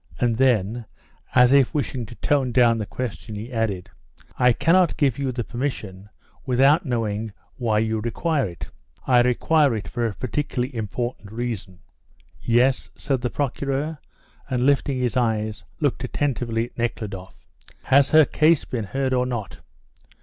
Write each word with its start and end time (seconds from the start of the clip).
And 0.19 0.37
then, 0.37 0.85
as 1.35 1.53
if 1.53 1.75
wishing 1.75 2.07
to 2.07 2.15
tone 2.15 2.51
down 2.51 2.79
his 2.79 2.87
question, 2.89 3.35
he 3.35 3.53
added, 3.53 3.87
"I 4.35 4.51
cannot 4.51 4.97
give 4.97 5.19
you 5.19 5.31
the 5.31 5.43
permission 5.43 6.09
without 6.43 6.87
knowing 6.87 7.33
why 7.57 7.77
you 7.85 7.99
require 7.99 8.47
it." 8.47 8.71
"I 9.05 9.21
require 9.21 9.75
it 9.75 9.87
for 9.87 10.07
a 10.07 10.15
particularly 10.15 10.75
important 10.75 11.31
reason." 11.31 11.81
"Yes?" 12.41 12.89
said 12.95 13.21
the 13.21 13.29
Procureur, 13.29 13.99
and, 14.49 14.65
lifting 14.65 14.97
his 14.97 15.15
eyes, 15.15 15.65
looked 15.79 16.03
attentively 16.03 16.65
at 16.65 16.79
Nekhludoff. 16.79 17.39
"Has 17.83 18.09
her 18.09 18.25
case 18.25 18.65
been 18.65 18.85
heard 18.85 19.13
or 19.13 19.27
not?" 19.27 19.59